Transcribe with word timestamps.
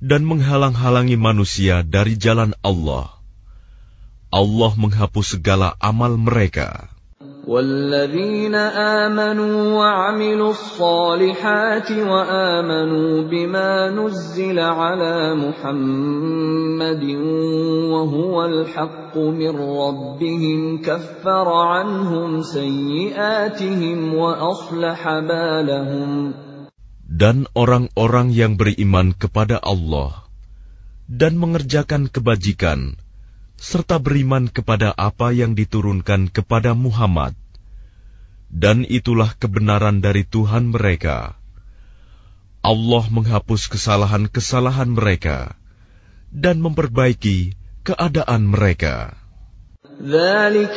dan 0.00 0.24
menghalang-halangi 0.24 1.20
manusia 1.20 1.84
dari 1.84 2.16
jalan 2.16 2.56
Allah. 2.64 3.20
Allah 4.32 4.72
menghapus 4.80 5.36
segala 5.36 5.76
amal 5.76 6.16
mereka. 6.16 6.96
والذين 7.46 8.52
آمنوا 8.54 9.58
وعملوا 9.72 10.50
الصالحات 10.50 11.88
وآمنوا 11.90 13.12
بما 13.32 13.72
نزل 13.90 14.58
على 14.58 15.34
محمد 15.34 17.02
وهو 17.92 18.36
الحق 18.44 19.14
من 19.16 19.54
ربهم 19.56 20.60
كفر 20.84 21.48
عنهم 21.48 22.42
سيئاتهم 22.42 24.14
وأصلح 24.14 25.00
بالهم 25.08 26.12
Dan 27.10 27.50
orang-orang 27.58 28.30
yang 28.30 28.54
beriman 28.54 29.10
kepada 29.18 29.58
Allah 29.58 30.28
dan 31.10 31.40
mengerjakan 31.42 32.06
kebajikan 32.06 32.94
serta 33.60 34.00
beriman 34.00 34.48
kepada 34.48 34.88
apa 34.96 35.36
yang 35.36 35.52
diturunkan 35.52 36.32
kepada 36.32 36.72
Muhammad, 36.72 37.36
dan 38.48 38.88
itulah 38.88 39.28
kebenaran 39.36 40.00
dari 40.00 40.24
Tuhan 40.24 40.72
mereka. 40.72 41.36
Allah 42.64 43.04
menghapus 43.12 43.68
kesalahan-kesalahan 43.68 44.88
mereka 44.88 45.54
dan 46.32 46.64
memperbaiki 46.64 47.52
keadaan 47.84 48.48
mereka. 48.48 49.12
ذلك 50.00 50.72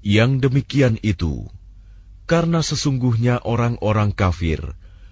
yang 0.00 0.30
demikian 0.44 0.94
itu, 1.04 1.34
karena 2.24 2.60
sesungguhnya 2.64 3.34
orang-orang 3.44 4.16
kafir 4.16 4.60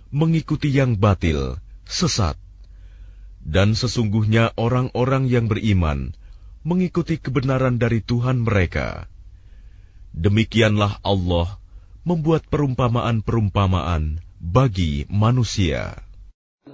mengikuti 0.08 0.72
yang 0.72 0.96
batil, 0.96 1.60
sesat, 1.84 2.40
dan 3.44 3.76
sesungguhnya 3.76 4.56
orang-orang 4.56 5.28
yang 5.28 5.44
beriman 5.52 6.16
mengikuti 6.64 7.20
kebenaran 7.20 7.76
dari 7.76 8.00
Tuhan 8.00 8.40
mereka. 8.48 9.04
Demikianlah 10.16 10.96
Allah 11.04 11.60
membuat 12.08 12.48
perumpamaan-perumpamaan 12.48 14.24
bagi 14.40 15.04
manusia. 15.12 16.03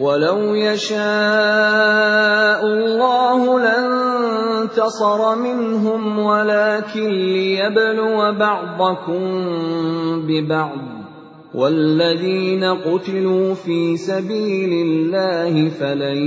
ولو 0.00 0.56
يشاء 0.56 2.60
الله 2.64 3.40
لانتصر 3.64 5.20
منهم 5.36 6.02
ولكن 6.18 7.08
ليبلو 7.10 8.16
بعضكم 8.32 9.24
ببعض 10.26 10.80
والذين 11.54 12.64
قتلوا 12.64 13.46
في 13.54 13.96
سبيل 14.00 14.72
الله 14.88 15.52
فلن 15.76 16.18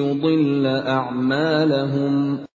يضل 0.00 0.64
أعمالهم 0.88 2.48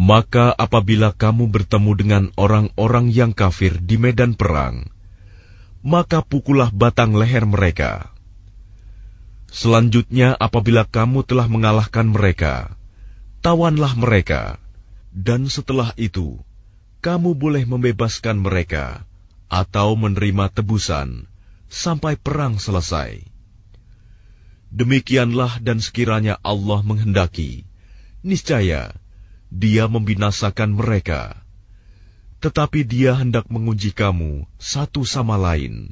Maka 0.00 0.56
apabila 0.56 1.12
kamu 1.12 1.52
bertemu 1.52 1.92
dengan 1.92 2.24
orang-orang 2.40 3.12
yang 3.12 3.36
kafir 3.36 3.76
di 3.84 4.00
medan 4.00 4.32
perang, 4.32 4.88
maka 5.84 6.24
pukullah 6.24 6.72
batang 6.72 7.12
leher 7.20 7.44
mereka. 7.44 8.08
Selanjutnya, 9.50 10.38
apabila 10.38 10.86
kamu 10.86 11.26
telah 11.26 11.50
mengalahkan 11.50 12.06
mereka, 12.06 12.70
tawanlah 13.42 13.98
mereka, 13.98 14.62
dan 15.10 15.50
setelah 15.50 15.90
itu 15.98 16.38
kamu 17.02 17.34
boleh 17.34 17.66
membebaskan 17.66 18.38
mereka 18.38 19.02
atau 19.50 19.98
menerima 19.98 20.54
tebusan 20.54 21.26
sampai 21.66 22.14
perang 22.14 22.62
selesai. 22.62 23.26
Demikianlah, 24.70 25.58
dan 25.66 25.82
sekiranya 25.82 26.38
Allah 26.46 26.78
menghendaki, 26.86 27.66
niscaya 28.22 28.94
Dia 29.50 29.90
membinasakan 29.90 30.78
mereka, 30.78 31.34
tetapi 32.38 32.86
Dia 32.86 33.18
hendak 33.18 33.50
menguji 33.50 33.90
kamu 33.90 34.46
satu 34.62 35.02
sama 35.02 35.34
lain 35.34 35.90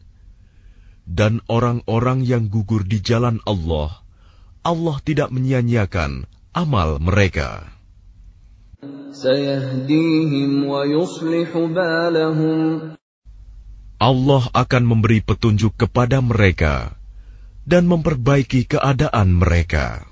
dan 1.08 1.40
orang-orang 1.48 2.20
yang 2.20 2.52
gugur 2.52 2.84
di 2.84 3.00
jalan 3.00 3.40
Allah, 3.48 4.04
Allah 4.60 4.96
tidak 5.00 5.32
menyia-nyiakan 5.32 6.28
amal 6.52 7.00
mereka. 7.00 7.64
Allah 13.98 14.42
akan 14.54 14.82
memberi 14.84 15.18
petunjuk 15.24 15.72
kepada 15.80 16.20
mereka 16.22 16.92
dan 17.64 17.88
memperbaiki 17.88 18.68
keadaan 18.68 19.32
mereka. 19.42 20.04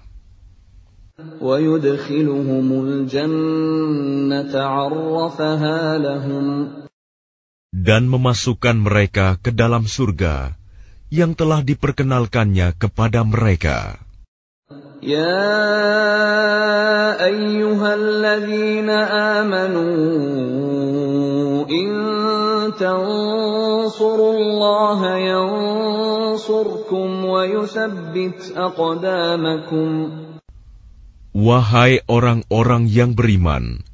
Dan 7.87 8.03
memasukkan 8.13 8.77
mereka 8.89 9.27
ke 9.45 9.51
dalam 9.53 9.84
surga 9.84 10.37
yang 11.12 11.37
telah 11.39 11.62
diperkenalkannya 11.62 12.75
kepada 12.78 13.22
mereka. 13.22 13.94
Ya 15.05 15.44
ayyuhalladzina 17.21 18.97
amanu 19.39 19.87
in 21.71 21.91
tansurullaha 22.75 25.11
yansurkum 25.22 27.22
wa 27.28 27.45
yuthabbit 27.47 28.50
aqdamakum 28.56 30.19
Wahai 31.37 32.00
orang-orang 32.09 32.89
yang 32.89 33.12
beriman, 33.12 33.84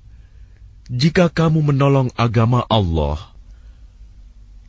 jika 0.87 1.27
kamu 1.27 1.75
menolong 1.75 2.15
agama 2.15 2.63
Allah, 2.71 3.19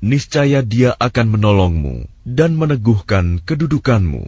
niscaya 0.02 0.66
Dia 0.66 0.98
akan 0.98 1.38
menolongmu 1.38 2.10
dan 2.26 2.56
meneguhkan 2.56 3.44
kedudukanmu. 3.44 4.24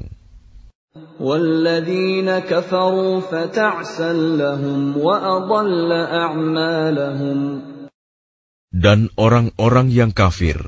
dan 8.86 9.00
orang-orang 9.15 9.88
yang 9.88 10.12
kafir, 10.12 10.59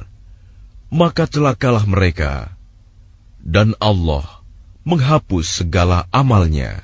maka 0.87 1.23
celakalah 1.27 1.83
mereka, 1.83 2.31
dan 3.43 3.75
Allah 3.83 4.23
menghapus 4.87 5.67
segala 5.67 6.07
amalnya. 6.15 6.79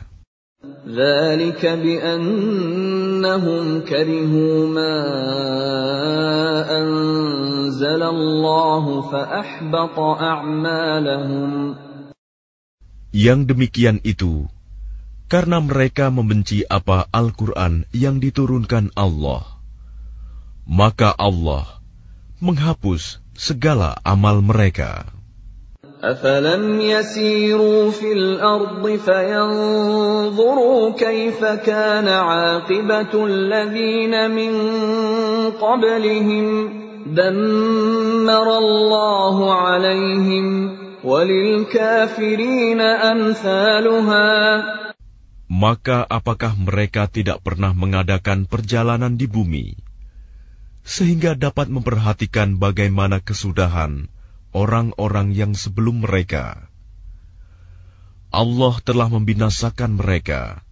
Yang 13.13 13.39
demikian 13.53 13.97
itu 14.05 14.45
karena 15.31 15.57
mereka 15.63 16.09
membenci 16.13 16.65
apa 16.69 17.07
Al-Quran 17.09 17.85
yang 17.89 18.21
diturunkan 18.21 18.93
Allah, 18.93 19.41
maka 20.69 21.09
Allah 21.17 21.81
menghapus 22.37 23.17
segala 23.33 23.97
amal 24.05 24.45
mereka. 24.45 25.09
أَفَلَمْ 26.03 26.83
يَسِيرُوا 26.83 27.95
فِي 27.95 28.11
الْأَرْضِ 28.11 28.83
فَيَنْظُرُوا 29.07 30.81
كَيْفَ 30.99 31.39
كَانَ 31.63 32.07
عَاقِبَةُ 32.11 33.13
الَّذِينَ 33.23 34.13
مِنْ 34.35 34.51
قَبْلِهِمْ 35.63 36.47
Dammarallahu 37.03 39.43
alaihim 39.51 40.49
عليهم 41.03 41.67
kafirina 41.67 43.11
أمثالها 43.11 44.31
Maka 45.51 46.07
apakah 46.07 46.55
mereka 46.55 47.11
tidak 47.11 47.43
pernah 47.43 47.75
mengadakan 47.75 48.47
perjalanan 48.47 49.19
di 49.19 49.27
bumi 49.27 49.75
sehingga 50.87 51.35
dapat 51.35 51.67
memperhatikan 51.67 52.55
bagaimana 52.55 53.19
kesudahan 53.19 54.07
orang-orang 54.55 55.35
yang 55.35 55.51
sebelum 55.59 56.07
mereka? 56.07 56.71
Allah 58.31 58.79
telah 58.87 59.11
membinasakan 59.11 59.99
mereka 59.99 60.63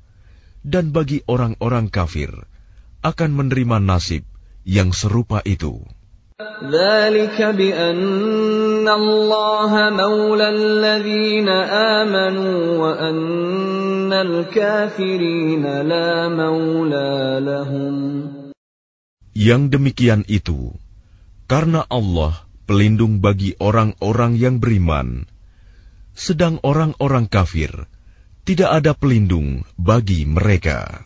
dan 0.63 0.95
bagi 0.95 1.27
orang-orang 1.27 1.91
kafir 1.91 2.31
akan 3.03 3.29
menerima 3.35 3.83
nasib 3.83 4.23
yang 4.63 4.95
serupa 4.95 5.43
itu. 5.43 5.83
Yang 6.61 7.33
demikian 19.73 20.21
itu, 20.29 20.77
karena 21.49 21.81
Allah 21.89 22.45
pelindung 22.69 23.13
bagi 23.25 23.51
orang-orang 23.59 24.33
yang 24.43 24.55
beriman, 24.63 25.07
sedang 26.17 26.59
orang-orang 26.63 27.25
kafir 27.27 27.71
tidak 28.49 28.69
ada 28.79 28.91
pelindung 28.97 29.61
bagi 29.81 30.25
mereka. 30.29 31.05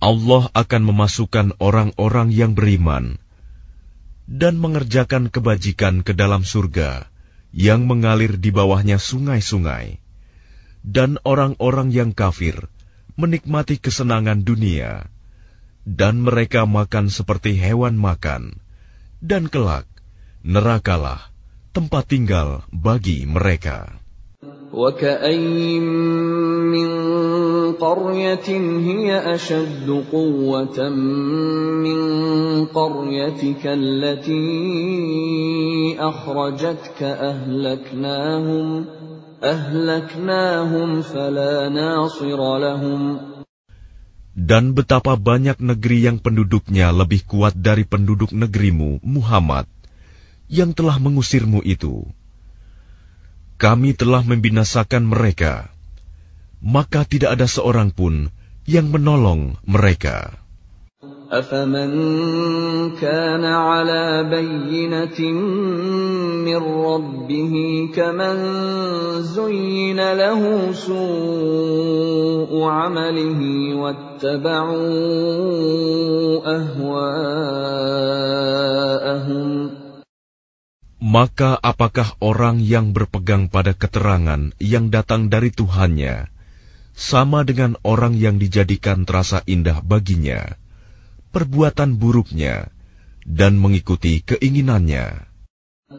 Allah 0.00 0.48
akan 0.56 0.82
memasukkan 0.90 1.46
orang-orang 1.60 2.32
yang 2.32 2.56
beriman 2.56 3.20
dan 4.24 4.56
mengerjakan 4.56 5.28
kebajikan 5.28 6.00
ke 6.00 6.16
dalam 6.16 6.40
surga 6.40 7.12
yang 7.52 7.84
mengalir 7.84 8.40
di 8.40 8.48
bawahnya 8.48 8.96
sungai-sungai, 8.96 10.00
dan 10.80 11.20
orang-orang 11.28 11.92
yang 11.92 12.10
kafir 12.16 12.56
menikmati 13.20 13.76
kesenangan 13.76 14.40
dunia, 14.46 15.04
dan 15.84 16.22
mereka 16.24 16.62
makan 16.64 17.10
seperti 17.12 17.58
hewan 17.60 17.98
makan, 18.00 18.56
dan 19.20 19.50
kelak 19.52 19.84
nerakalah 20.46 21.28
tempat 21.76 22.08
tinggal 22.08 22.64
bagi 22.72 23.28
mereka. 23.28 24.00
وكأين 24.70 26.79
قرية 27.78 28.42
هي 28.90 29.08
أشد 29.34 29.88
قوة 30.12 30.78
من 31.84 32.00
قريتك 32.66 33.62
التي 33.66 34.50
أخرجتك 35.98 37.00
أهلكناهم 37.02 38.66
أهلكناهم 39.42 40.88
فلا 41.02 41.56
ناصر 41.68 42.28
لهم 42.58 43.02
dan 44.40 44.72
betapa 44.72 45.18
banyak 45.20 45.58
negeri 45.60 46.06
yang 46.08 46.16
penduduknya 46.16 46.94
lebih 46.96 47.26
kuat 47.28 47.50
dari 47.52 47.82
penduduk 47.84 48.30
negerimu, 48.32 49.02
Muhammad, 49.04 49.68
yang 50.48 50.70
telah 50.72 50.96
mengusirmu 51.02 51.60
itu. 51.60 52.08
Kami 53.58 53.90
telah 53.92 54.22
membinasakan 54.24 55.02
mereka, 55.04 55.68
maka 56.60 57.08
tidak 57.08 57.40
ada 57.40 57.48
seorang 57.48 57.88
pun 57.92 58.28
yang 58.68 58.92
menolong 58.92 59.56
mereka. 59.64 60.36
أفمن 61.30 61.92
كان 62.98 63.44
على 63.46 64.26
بينة 64.26 65.18
من 66.42 66.60
ربه 66.90 67.54
كمن 67.94 68.36
زين 69.22 69.94
له 69.94 70.42
سوء 70.74 72.50
عمله 72.66 73.40
واتبعوا 73.78 74.98
أهواءهم 76.58 77.04
Maka 81.00 81.56
apakah 81.64 82.12
orang 82.20 82.60
yang 82.60 82.90
berpegang 82.92 83.46
pada 83.48 83.70
keterangan 83.72 84.50
yang 84.60 84.92
datang 84.92 85.32
dari 85.32 85.48
Tuhannya, 85.48 86.28
sama 86.96 87.44
dengan 87.46 87.76
orang 87.82 88.14
yang 88.16 88.38
dijadikan 88.38 89.04
terasa 89.06 89.42
indah 89.46 89.78
baginya, 89.84 90.56
perbuatan 91.34 91.98
buruknya, 91.98 92.68
dan 93.26 93.58
mengikuti 93.58 94.22
keinginannya. 94.24 95.26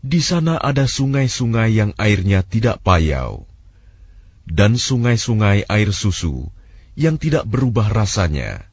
Di 0.00 0.24
sana 0.24 0.56
ada 0.56 0.88
sungai-sungai 0.88 1.76
yang 1.76 1.92
airnya 2.00 2.40
tidak 2.40 2.80
payau, 2.80 3.44
dan 4.48 4.80
sungai-sungai 4.80 5.68
air 5.68 5.92
susu 5.92 6.48
yang 6.96 7.20
tidak 7.20 7.44
berubah 7.44 7.92
rasanya, 7.92 8.64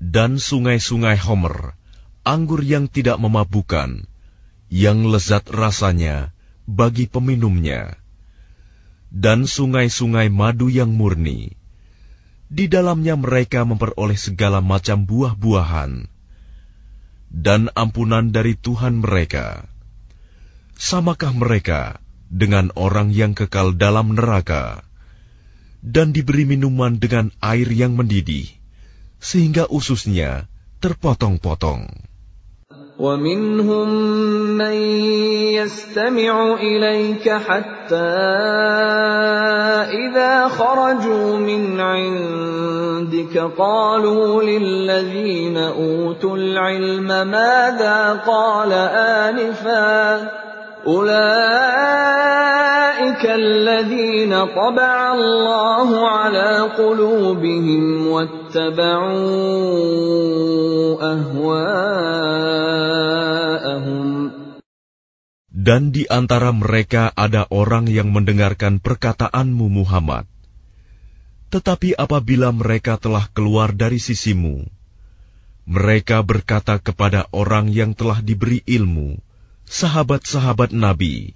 dan 0.00 0.40
sungai-sungai 0.40 1.20
Homer, 1.20 1.76
anggur 2.24 2.64
yang 2.64 2.88
tidak 2.88 3.20
memabukan, 3.20 4.08
yang 4.72 5.04
lezat 5.12 5.44
rasanya 5.52 6.32
bagi 6.64 7.04
peminumnya, 7.04 8.00
dan 9.12 9.44
sungai-sungai 9.44 10.32
madu 10.32 10.72
yang 10.72 10.90
murni. 10.96 11.52
Di 12.48 12.72
dalamnya 12.72 13.20
mereka 13.20 13.68
memperoleh 13.68 14.16
segala 14.20 14.62
macam 14.64 15.04
buah-buahan 15.08 16.06
dan 17.34 17.66
ampunan 17.76 18.30
dari 18.32 18.54
Tuhan 18.54 19.02
mereka. 19.04 19.66
Samakah 20.78 21.34
mereka 21.36 21.98
dengan 22.30 22.70
orang 22.78 23.10
yang 23.10 23.34
kekal 23.34 23.74
dalam 23.74 24.14
neraka? 24.14 24.86
dan 25.84 26.16
diberi 26.16 26.48
minuman 26.48 26.96
dengan 26.96 27.28
air 27.44 27.68
yang 27.68 27.92
mendidih, 27.92 28.48
sehingga 29.20 29.68
ususnya 29.68 30.48
terpotong-potong. 30.80 31.84
ومنهم 32.98 33.88
من 34.54 34.76
يستمع 35.50 36.32
إليك 36.62 37.26
حتى 37.26 38.22
إذا 39.90 40.34
خرجوا 40.48 41.30
من 41.42 41.62
عندك 41.80 43.34
قالوا 43.58 44.42
للذين 44.42 45.56
أوتوا 45.58 46.36
العلم 46.38 47.08
ماذا 47.34 47.98
dan 52.94 53.10
di 53.16 53.90
antara 66.06 66.54
mereka 66.54 67.10
ada 67.18 67.50
orang 67.50 67.90
yang 67.90 68.14
mendengarkan 68.14 68.78
perkataanmu 68.78 69.66
Muhammad. 69.78 70.24
Tetapi 71.50 71.98
apabila 71.98 72.48
mereka 72.54 72.94
telah 73.02 73.26
keluar 73.34 73.74
dari 73.74 73.98
sisimu, 73.98 74.56
mereka 75.66 76.22
berkata 76.22 76.78
kepada 76.78 77.26
orang 77.34 77.66
yang 77.74 77.90
telah 77.98 78.22
diberi 78.22 78.62
ilmu, 78.66 79.14
sahabat-sahabat 79.66 80.70
Nabi, 80.74 81.30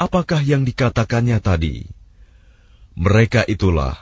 apakah 0.00 0.40
yang 0.40 0.64
dikatakannya 0.64 1.38
tadi? 1.44 1.84
Mereka 2.96 3.44
itulah 3.44 3.94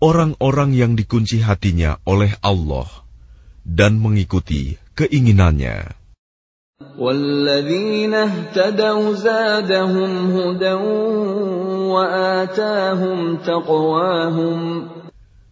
orang-orang 0.00 0.72
yang 0.72 0.92
dikunci 0.96 1.44
hatinya 1.44 2.00
oleh 2.08 2.32
Allah 2.40 2.88
dan 3.62 4.00
mengikuti 4.00 4.80
keinginannya. 4.96 5.92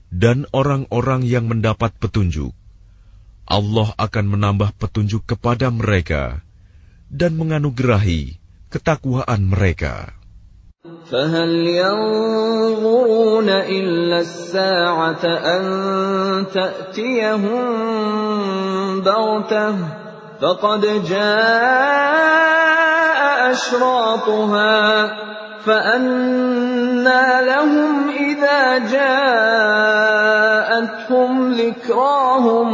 Dan 0.08 0.38
orang-orang 0.56 1.20
yang 1.28 1.44
mendapat 1.52 1.92
petunjuk, 2.00 2.52
Allah 3.48 3.88
akan 4.00 4.25
menambah 4.34 4.70
petunjuk 4.80 5.22
kepada 5.28 5.68
mereka 5.68 6.40
dan 7.12 7.37
menganugerahi 7.37 8.38
ketakwaan 8.68 9.42
mereka. 9.52 9.94
فهل 11.08 11.52
ينظرون 11.66 13.48
إلا 13.48 14.18
الساعة 14.28 15.25
أن 15.25 15.64
تأتيهم 16.52 17.64
بغتة 19.00 19.75
فقد 20.40 20.82
جاء 21.08 23.20
أشراطها 23.52 24.80
فأنا 25.64 27.22
لهم 27.42 27.94
إذا 28.12 28.60
جاءتهم 28.92 31.32
ذكراهم 31.52 32.70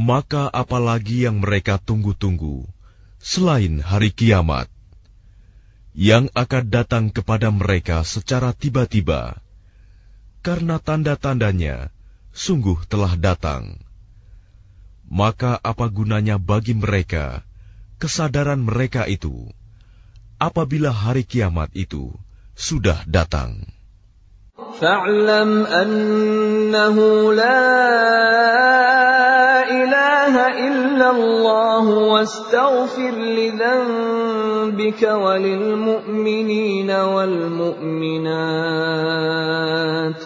Maka 0.00 0.48
apalagi 0.48 1.28
yang 1.28 1.44
mereka 1.44 1.76
tunggu-tunggu 1.76 2.64
selain 3.20 3.84
hari 3.84 4.08
kiamat 4.10 4.66
yang 5.92 6.32
akan 6.32 6.64
datang 6.72 7.04
kepada 7.12 7.52
mereka 7.52 8.00
secara 8.02 8.56
tiba-tiba, 8.56 9.36
karena 10.40 10.80
tanda-tandanya 10.80 11.92
sungguh 12.32 12.80
telah 12.88 13.12
datang. 13.20 13.76
Maka, 15.10 15.58
apa 15.60 15.90
gunanya 15.90 16.38
bagi 16.38 16.72
mereka 16.72 17.42
kesadaran 18.00 18.62
mereka 18.64 19.04
itu 19.10 19.52
apabila 20.40 20.88
hari 20.88 21.26
kiamat 21.26 21.68
itu 21.76 22.16
sudah 22.56 23.04
datang? 23.04 23.60
ilaha 29.76 30.44
illa 30.68 31.08
illallah 31.12 31.84
wastaghfir 32.12 33.14
wa 35.24 35.34
lil 35.46 35.64
mu'minina 35.88 36.98
wal 37.14 37.36
mu'minat 37.60 40.18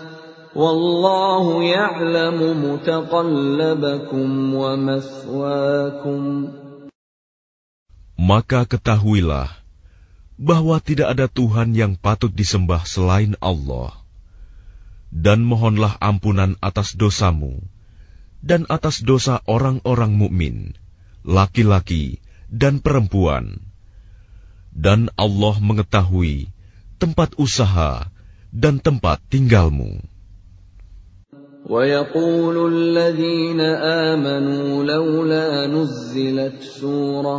wallahu 0.59 1.51
ya'lamu 1.65 2.47
mutaqallabakum 2.67 4.29
wa 4.61 4.71
maswaakum 4.89 6.23
Maka 8.25 8.61
ketahuilah 8.65 9.49
bahwa 10.41 10.77
tidak 10.81 11.09
ada 11.15 11.27
Tuhan 11.29 11.75
yang 11.77 11.93
patut 11.99 12.31
disembah 12.33 12.83
selain 12.89 13.35
Allah 13.45 13.91
dan 15.15 15.43
mohonlah 15.47 15.95
ampunan 16.01 16.55
atas 16.65 16.95
dosamu 16.99 17.59
dan 18.45 18.69
atas 18.69 19.01
dosa 19.01 19.41
orang-orang 19.49 20.13
mukmin, 20.21 20.57
laki-laki 21.25 22.21
dan 22.53 22.75
perempuan. 22.85 23.57
Dan 24.69 25.09
Allah 25.17 25.57
mengetahui 25.65 26.37
tempat 27.01 27.33
usaha 27.41 28.05
dan 28.53 28.77
tempat 28.87 29.19
tinggalmu. 29.33 30.13
ويقول 31.65 32.57
الذين 32.75 33.61
آمنوا 34.11 34.85
لولا 34.85 35.67
نزلت 35.73 36.61
سورة 36.61 37.39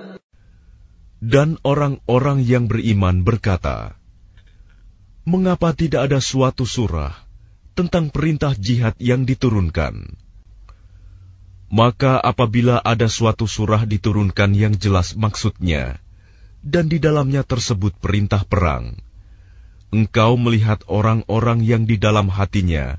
Dan 1.21 1.61
orang-orang 1.61 2.41
yang 2.41 2.65
beriman 2.65 3.21
berkata, 3.21 3.93
"Mengapa 5.29 5.69
tidak 5.77 6.09
ada 6.09 6.17
suatu 6.17 6.65
surah 6.65 7.13
tentang 7.77 8.09
perintah 8.09 8.57
jihad 8.57 8.97
yang 8.97 9.21
diturunkan?" 9.29 10.17
Maka, 11.69 12.17
apabila 12.25 12.81
ada 12.81 13.05
suatu 13.05 13.45
surah 13.45 13.85
diturunkan 13.85 14.57
yang 14.57 14.73
jelas 14.81 15.13
maksudnya, 15.13 16.01
dan 16.65 16.89
di 16.89 16.97
dalamnya 16.97 17.45
tersebut 17.45 17.93
perintah 18.01 18.41
perang, 18.41 18.97
engkau 19.93 20.41
melihat 20.41 20.81
orang-orang 20.89 21.61
yang 21.61 21.85
di 21.85 22.01
dalam 22.01 22.33
hatinya 22.33 22.97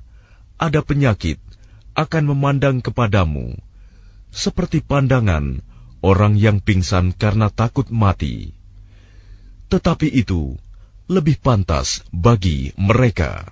ada 0.62 0.78
penyakit 0.78 1.42
akan 1.98 2.30
memandang 2.30 2.86
kepadamu 2.86 3.58
seperti 4.30 4.78
pandangan 4.78 5.58
orang 6.02 6.34
yang 6.36 6.58
pingsan 6.60 7.14
karena 7.16 7.48
takut 7.48 7.86
mati. 7.88 8.52
Tetapi 9.72 10.08
itu 10.22 10.58
lebih 11.08 11.36
pantas 11.40 12.02
bagi 12.12 12.74
mereka. 12.76 13.48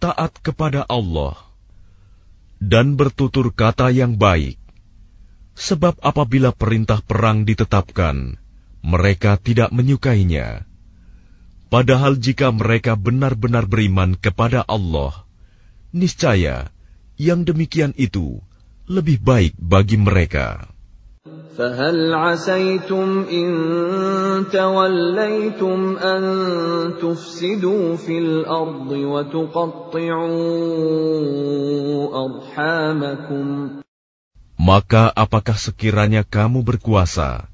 taat 0.04 0.34
kepada 0.46 0.82
Allah 0.90 1.36
dan 2.62 2.94
bertutur 2.94 3.50
kata 3.50 3.90
yang 3.90 4.16
baik. 4.22 4.62
Sebab 5.58 5.98
apabila 6.06 6.54
perintah 6.54 7.02
perang 7.02 7.44
ditetapkan, 7.44 8.38
mereka 8.86 9.36
tidak 9.42 9.74
menyukainya. 9.74 10.64
Padahal 11.74 12.16
jika 12.22 12.54
mereka 12.54 12.94
benar-benar 12.96 13.66
beriman 13.66 14.14
kepada 14.16 14.62
Allah, 14.70 15.26
niscaya 15.92 16.70
yang 17.18 17.44
demikian 17.44 17.98
itu 17.98 18.40
lebih 18.88 19.20
baik 19.24 19.54
bagi 19.58 19.96
mereka. 19.98 20.71
فهل 21.58 22.10
عسيتم 22.14 23.10
إن 23.30 23.50
توليتم 24.50 25.80
أن 26.02 26.24
تفسدوا 26.98 27.84
في 28.02 28.16
الأرض 28.18 28.90
Maka 34.62 35.14
apakah 35.14 35.58
sekiranya 35.62 36.26
kamu 36.26 36.66
berkuasa, 36.66 37.46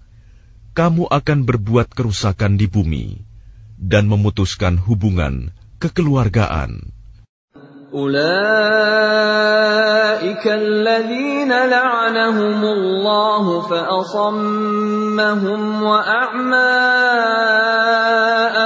kamu 0.72 1.12
akan 1.12 1.40
berbuat 1.44 1.92
kerusakan 1.92 2.56
di 2.56 2.72
bumi 2.72 3.20
dan 3.76 4.08
memutuskan 4.08 4.80
hubungan 4.80 5.52
kekeluargaan. 5.84 6.96
أولئك 7.94 10.46
الذين 10.48 11.52
لعنهم 11.52 12.60
الله 12.66 13.46
فأصمهم 13.62 15.62
وأعمى 15.84 16.58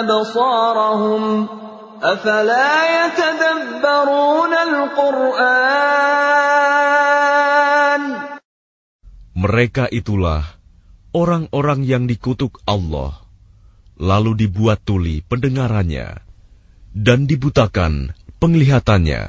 أبصارهم 0.01 1.23
أفلا 2.01 2.71
يتدبرون 3.05 4.53
القرآن 4.53 6.21
Mereka 9.41 9.89
itulah 9.93 10.41
orang-orang 11.17 11.81
yang 11.81 12.05
dikutuk 12.09 12.61
Allah, 12.65 13.09
lalu 13.97 14.33
dibuat 14.45 14.79
tuli 14.85 15.21
pendengarannya, 15.25 16.13
dan 16.93 17.25
dibutakan 17.25 18.11
penglihatannya. 18.41 19.23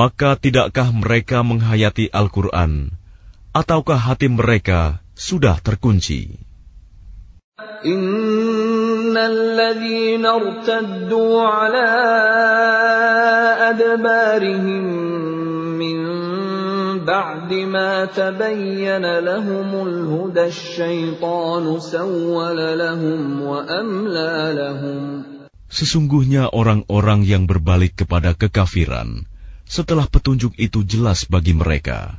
Maka 0.00 0.30
tidakkah 0.44 0.88
mereka 1.02 1.38
menghayati 1.48 2.04
Al-Quran, 2.20 2.72
ataukah 3.60 3.98
hati 4.08 4.26
mereka 4.30 4.82
sudah 5.14 5.56
terkunci? 5.62 6.42
Innal 7.84 9.44
بعد 17.04 17.50
ما 17.68 18.04
تبين 18.04 19.04
لهم 19.24 19.68
الهدى 19.86 20.44
الشيطان 20.48 21.64
سول 21.80 22.58
لهم 22.78 23.20
وأملى 23.42 24.32
لهم 24.60 25.02
Sesungguhnya 25.70 26.50
orang-orang 26.50 27.22
yang 27.22 27.46
berbalik 27.46 27.94
kepada 28.02 28.34
kekafiran 28.34 29.22
setelah 29.70 30.02
petunjuk 30.10 30.58
itu 30.58 30.82
jelas 30.82 31.30
bagi 31.30 31.54
mereka. 31.54 32.18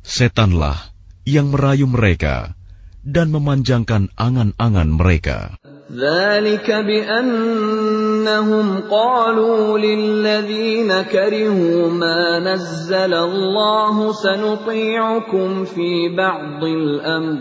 Setanlah 0.00 0.96
yang 1.28 1.52
merayu 1.52 1.84
mereka 1.84 2.56
dan 3.04 3.28
memanjangkan 3.36 4.08
angan-angan 4.16 4.88
mereka. 4.96 5.60
ذلك 5.92 6.64
بأنهم 6.70 8.66
قالوا 8.90 9.76
للذين 9.78 10.90
كرهوا 11.12 11.90
ما 11.92 12.38
نزل 12.40 13.14
الله 13.14 14.12
سنطيعكم 14.12 15.64
في 15.64 16.14
بعض 16.16 16.64
الأمر 16.64 17.40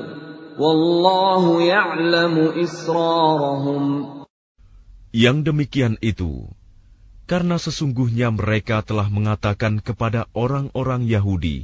والله 0.59 1.43
يعلم 1.63 2.33
إسرارهم 2.59 3.83
Yang 5.15 5.37
demikian 5.53 5.95
itu 6.03 6.49
karena 7.31 7.55
sesungguhnya 7.61 8.27
mereka 8.35 8.81
telah 8.83 9.05
mengatakan 9.13 9.77
kepada 9.79 10.25
orang-orang 10.35 11.05
Yahudi 11.07 11.63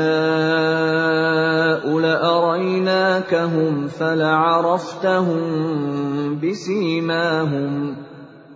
لأريناكهم 1.98 3.88
فلعرفتهم 3.88 5.42
بسيماهم 6.40 7.96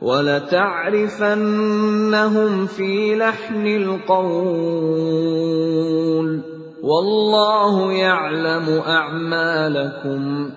ولتعرفنهم 0.03 2.67
في 2.67 2.93
لحن 3.21 3.67
القول 3.67 6.43
والله 6.83 7.75
يعلم 7.93 8.67
أعمالكم 8.81 10.51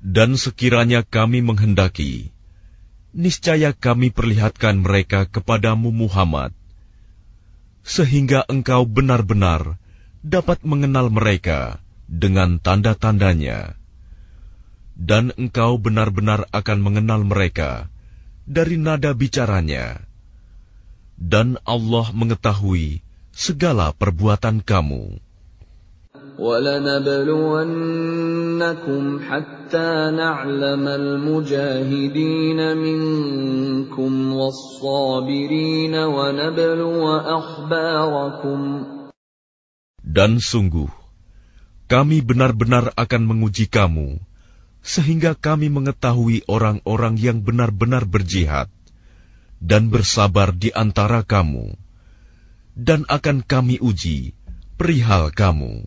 Dan 0.00 0.40
sekiranya 0.40 1.04
kami 1.04 1.44
menghendaki, 1.44 2.32
niscaya 3.12 3.76
kami 3.76 4.08
perlihatkan 4.08 4.80
mereka 4.80 5.28
kepadamu 5.28 5.92
Muhammad 5.92 6.56
sehingga 7.86 8.44
engkau 8.50 8.84
benar-benar 8.84 9.80
dapat 10.20 10.60
mengenal 10.66 11.08
mereka 11.08 11.80
dengan 12.10 12.60
tanda-tandanya, 12.60 13.78
dan 14.98 15.32
engkau 15.40 15.80
benar-benar 15.80 16.44
akan 16.52 16.78
mengenal 16.84 17.24
mereka 17.24 17.88
dari 18.44 18.76
nada 18.76 19.16
bicaranya, 19.16 20.00
dan 21.16 21.56
Allah 21.64 22.10
mengetahui 22.12 23.00
segala 23.32 23.96
perbuatan 23.96 24.60
kamu. 24.60 25.20
ولنبلونكم 26.38 29.02
حتى 29.28 29.90
نعلم 30.16 30.84
المجاهدين 30.88 32.60
منكم 32.76 34.12
والصابرين 34.34 35.94
ونبلو 35.94 37.02
أخباركم 37.18 38.60
Dan 40.10 40.42
sungguh, 40.42 40.90
kami 41.86 42.18
benar-benar 42.18 42.90
akan 42.98 43.22
menguji 43.30 43.70
kamu, 43.70 44.18
sehingga 44.82 45.38
kami 45.38 45.70
mengetahui 45.70 46.42
orang-orang 46.50 47.14
yang 47.14 47.38
benar-benar 47.46 48.10
berjihad 48.10 48.66
dan 49.62 49.86
bersabar 49.86 50.50
di 50.50 50.74
antara 50.74 51.22
kamu, 51.22 51.78
dan 52.74 53.06
akan 53.06 53.46
kami 53.46 53.78
uji 53.78 54.34
perihal 54.74 55.30
kamu. 55.30 55.86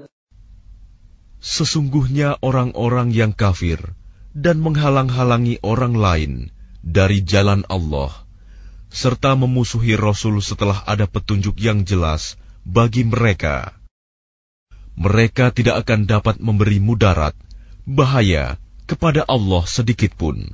Sesungguhnya 1.41 2.37
orang-orang 2.45 3.09
yang 3.09 3.33
kafir 3.33 3.81
dan 4.37 4.61
menghalang-halangi 4.61 5.57
orang 5.65 5.97
lain 5.97 6.33
dari 6.85 7.25
jalan 7.25 7.65
Allah, 7.65 8.13
serta 8.93 9.33
memusuhi 9.33 9.97
Rasul 9.97 10.37
setelah 10.45 10.85
ada 10.85 11.09
petunjuk 11.09 11.57
yang 11.57 11.81
jelas 11.81 12.37
bagi 12.61 13.01
mereka, 13.09 13.73
mereka 14.93 15.49
tidak 15.49 15.81
akan 15.81 16.05
dapat 16.05 16.37
memberi 16.37 16.77
mudarat, 16.77 17.33
bahaya 17.89 18.61
kepada 18.85 19.25
Allah 19.25 19.65
sedikitpun. 19.65 20.45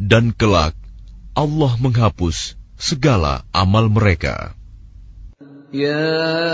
Dan 0.00 0.32
kelak, 0.32 0.72
Allah 1.36 1.76
menghapus 1.76 2.56
segala 2.80 3.44
amal 3.52 3.92
mereka. 3.92 4.56
يا 5.68 6.48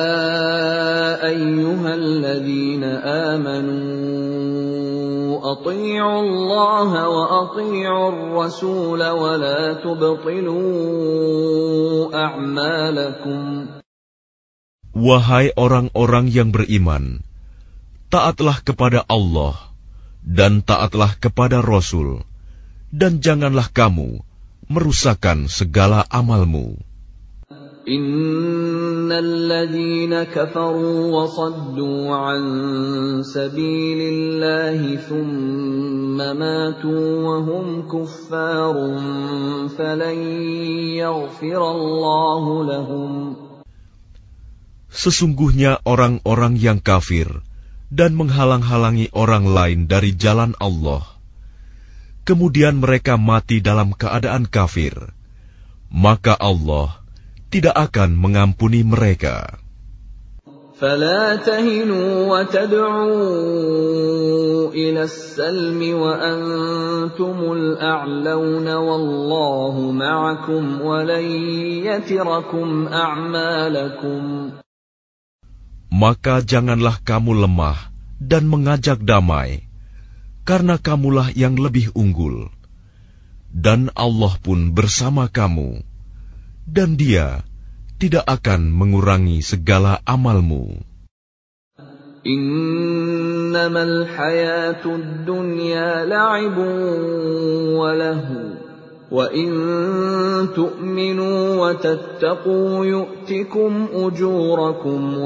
أيها 1.23 1.91
الذين 1.95 2.83
آمنوا 3.31 5.39
أطيعوا 5.53 6.21
الله 6.27 6.91
وأطيعوا 7.09 8.09
الرسول 8.11 9.01
ولا 9.07 9.61
تبطلوا 9.87 11.07
أعمالكم 12.11 13.41
Wahai 14.95 15.51
orang-orang 15.59 16.31
yang 16.31 16.55
beriman, 16.55 17.19
taatlah 18.15 18.63
kepada 18.63 19.03
Allah 19.11 19.55
dan 20.23 20.63
taatlah 20.63 21.19
kepada 21.19 21.59
Rasul, 21.63 22.23
dan 22.95 23.19
janganlah 23.19 23.67
kamu 23.75 24.23
merusakkan 24.71 25.49
segala 25.51 26.07
amalmu. 26.15 26.79
إن 27.85 29.13
الذين 29.13 30.23
كفروا 30.33 31.01
وصدوا 31.21 32.01
عن 32.17 32.41
سبيل 33.21 34.01
الله 34.01 34.81
ثم 35.05 36.17
ماتوا 36.17 37.07
وهم 37.21 37.67
Sesungguhnya 44.89 45.73
orang-orang 45.85 46.55
yang 46.57 46.81
kafir 46.81 47.29
dan 47.93 48.17
menghalang-halangi 48.17 49.13
orang 49.13 49.45
lain 49.45 49.79
dari 49.85 50.17
jalan 50.17 50.57
Allah, 50.57 51.05
kemudian 52.25 52.81
mereka 52.81 53.21
mati 53.21 53.61
dalam 53.61 53.93
keadaan 53.93 54.49
kafir, 54.49 54.95
maka 55.93 56.33
Allah 56.41 57.04
tidak 57.55 57.77
akan 57.87 58.11
mengampuni 58.19 58.83
mereka. 58.83 59.37
فَلَا 60.75 61.39
تَهِنُوا 61.47 62.11
وَتَدْعُوا 62.27 63.35
إِلَى 64.75 65.03
السَّلْمِ 65.07 65.81
وَأَنْتُمُ 66.03 67.37
الْأَعْلَوْنَ 67.57 68.67
وَاللَّهُ 68.87 69.75
مَعَكُمْ 70.05 70.63
ولن 70.83 71.25
يتركم 71.87 72.69
أعمالكم 72.91 74.23
Maka 75.95 76.43
janganlah 76.43 76.97
kamu 77.07 77.47
lemah 77.47 77.79
dan 78.19 78.51
mengajak 78.51 78.99
damai, 79.07 79.63
karena 80.43 80.75
kamulah 80.75 81.31
yang 81.39 81.55
lebih 81.55 81.95
unggul. 81.95 82.51
Dan 83.67 83.95
Allah 83.95 84.35
pun 84.43 84.75
bersama 84.75 85.31
kamu 85.31 85.87
dan 86.67 86.97
Dia 86.97 87.45
tidak 88.01 88.25
akan 88.27 88.73
mengurangi 88.73 89.39
segala 89.45 90.01
amalmu. 90.05 90.83
Innamal 92.25 94.09
hayatud 94.09 95.29
dunya 95.29 96.09
la'ibu 96.09 96.67
walahu. 97.77 98.65
lahu 99.13 99.13
wa 99.13 99.29
wa 101.61 101.71
tattaqu 101.85 102.65
yu'tikum 102.83 103.93
ujurakum 103.95 105.21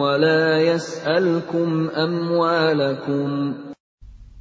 yas'alkum 0.68 1.88
amwalakum 1.94 3.30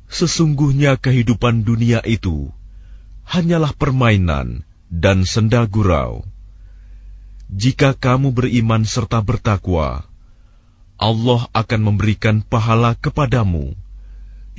Sesungguhnya 0.10 0.98
kehidupan 0.98 1.62
dunia 1.64 2.02
itu 2.04 2.50
hanyalah 3.30 3.72
permainan 3.78 4.66
dan 4.90 5.24
senda 5.28 5.64
gurau. 5.70 6.26
Jika 7.48 7.96
kamu 7.96 8.36
beriman 8.36 8.84
serta 8.84 9.24
bertakwa, 9.24 10.04
Allah 11.00 11.48
akan 11.56 11.80
memberikan 11.94 12.44
pahala 12.44 12.92
kepadamu, 13.00 13.72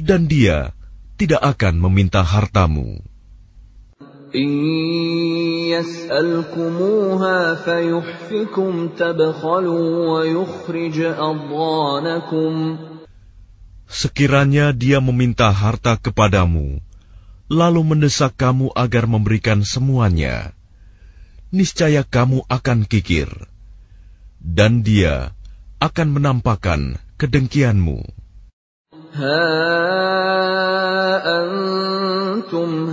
dan 0.00 0.24
Dia 0.24 0.72
tidak 1.20 1.42
akan 1.44 1.84
meminta 1.84 2.24
hartamu. 2.24 2.96
Sekiranya 13.88 14.66
dia 14.76 14.98
meminta 15.00 15.48
harta 15.52 15.92
kepadamu, 15.96 16.80
lalu 17.52 17.80
mendesak 17.84 18.32
kamu 18.36 18.68
agar 18.76 19.04
memberikan 19.08 19.60
semuanya, 19.64 20.52
niscaya 21.52 22.04
kamu 22.04 22.44
akan 22.48 22.84
kikir, 22.84 23.28
dan 24.40 24.84
dia 24.84 25.32
akan 25.80 26.08
menampakkan 26.16 26.98
kedengkianmu. 27.18 28.04
Ha 29.16 29.44
antum 31.24 32.92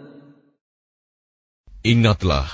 Ingatlah, 1.81 2.45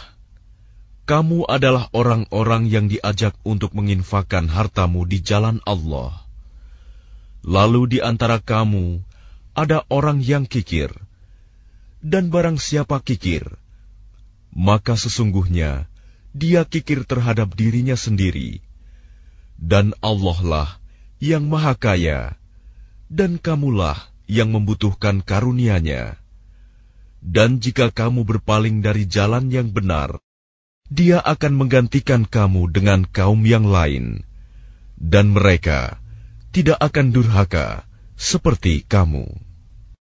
kamu 1.04 1.44
adalah 1.52 1.92
orang-orang 1.92 2.64
yang 2.72 2.88
diajak 2.88 3.36
untuk 3.44 3.76
menginfakkan 3.76 4.48
hartamu 4.48 5.04
di 5.04 5.20
jalan 5.20 5.60
Allah. 5.68 6.16
Lalu 7.44 8.00
di 8.00 8.00
antara 8.00 8.40
kamu 8.40 9.04
ada 9.52 9.84
orang 9.92 10.24
yang 10.24 10.48
kikir, 10.48 10.96
dan 12.00 12.32
barang 12.32 12.56
siapa 12.56 13.04
kikir, 13.04 13.44
maka 14.56 14.96
sesungguhnya 14.96 15.92
dia 16.32 16.64
kikir 16.64 17.04
terhadap 17.04 17.52
dirinya 17.52 18.00
sendiri, 18.00 18.64
dan 19.60 19.92
Allah 20.00 20.40
lah 20.40 20.70
yang 21.20 21.52
Maha 21.52 21.76
Kaya, 21.76 22.40
dan 23.12 23.36
kamulah 23.44 24.00
yang 24.32 24.56
membutuhkan 24.56 25.20
karunia-Nya 25.20 26.16
dan 27.24 27.58
jika 27.62 27.90
kamu 27.90 28.26
berpaling 28.26 28.82
dari 28.86 29.10
jalan 29.10 29.50
yang 29.54 29.70
benar, 29.74 30.18
Dia 30.88 31.20
akan 31.20 31.60
menggantikan 31.68 32.24
kamu 32.24 32.72
dengan 32.72 33.04
kaum 33.04 33.44
yang 33.44 33.68
lain, 33.68 34.24
dan 34.96 35.36
mereka 35.36 36.00
tidak 36.56 36.80
akan 36.80 37.12
durhaka 37.12 37.84
seperti 38.16 38.88
kamu. 38.88 39.28